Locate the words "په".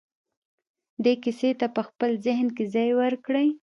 1.75-1.81